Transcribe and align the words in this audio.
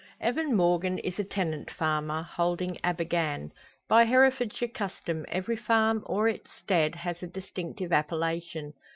Evan 0.19 0.55
Morgan 0.55 0.97
is 0.97 1.19
a 1.19 1.23
tenant 1.23 1.69
farmer, 1.69 2.23
holding 2.23 2.75
Abergann. 2.83 3.51
By 3.87 4.05
Herefordshire 4.05 4.69
custom, 4.69 5.27
every 5.29 5.55
farm 5.55 6.01
or 6.07 6.27
its 6.27 6.51
stead, 6.55 6.95
has 6.95 7.21
a 7.21 7.27
distinctive 7.27 7.93
appellation. 7.93 8.73